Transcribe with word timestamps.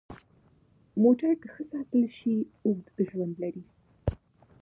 موټر 1.03 1.31
که 1.41 1.47
ښه 1.53 1.63
ساتل 1.71 2.03
شي، 2.17 2.35
اوږد 2.65 2.97
ژوند 3.09 3.35
لري. 3.43 3.63